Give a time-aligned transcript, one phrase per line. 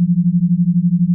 [0.00, 1.09] うん。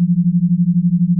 [0.00, 1.19] うん。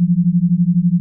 [0.00, 0.99] うん。